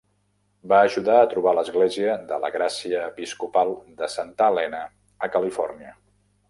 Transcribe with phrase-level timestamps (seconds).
[0.71, 4.85] Va ajudar a trobar l'Església de la Gràcia Episcopal de Santa Helena
[5.29, 5.97] a Califòrnia.